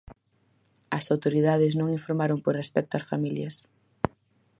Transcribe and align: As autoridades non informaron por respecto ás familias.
As 0.97 1.05
autoridades 1.13 1.73
non 1.79 1.93
informaron 1.97 2.39
por 2.41 2.53
respecto 2.61 2.93
ás 2.99 3.07
familias. 3.11 3.55